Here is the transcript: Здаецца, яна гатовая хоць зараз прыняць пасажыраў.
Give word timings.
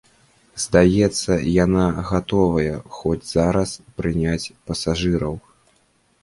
Здаецца, 0.63 1.31
яна 1.65 1.83
гатовая 2.11 2.75
хоць 2.97 3.27
зараз 3.35 3.75
прыняць 4.01 4.51
пасажыраў. 4.71 5.35